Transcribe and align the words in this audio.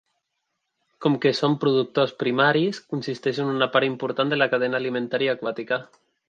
Com 1.05 1.17
que 1.25 1.31
són 1.39 1.57
productors 1.63 2.13
primaris, 2.23 2.79
constitueixen 2.95 3.53
una 3.53 3.69
part 3.77 3.89
important 3.91 4.33
de 4.33 4.41
la 4.41 4.49
cadena 4.55 4.81
alimentària 4.83 5.37
aquàtica. 5.39 5.81